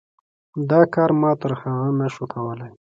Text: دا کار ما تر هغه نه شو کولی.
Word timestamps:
دا 0.69 0.81
کار 0.93 1.09
ما 1.21 1.31
تر 1.41 1.51
هغه 1.61 1.87
نه 1.99 2.07
شو 2.13 2.23
کولی. 2.33 2.69